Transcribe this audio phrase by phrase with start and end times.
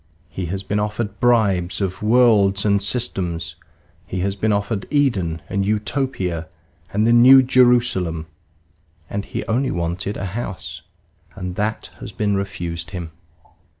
[0.29, 3.53] He has been offered bribes of worlds and systems;
[4.07, 6.47] he has been offered Eden and Utopia
[6.91, 8.25] and the New Jerusalem,
[9.11, 10.81] and he only wanted a house;
[11.35, 13.11] and that has been refused him.